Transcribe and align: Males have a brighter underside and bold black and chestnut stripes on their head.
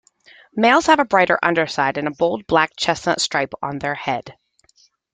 Males 0.55 0.87
have 0.87 0.97
a 0.99 1.05
brighter 1.05 1.37
underside 1.43 1.95
and 1.99 2.17
bold 2.17 2.47
black 2.47 2.71
and 2.71 2.77
chestnut 2.77 3.21
stripes 3.21 3.53
on 3.61 3.77
their 3.77 3.93
head. 3.93 4.35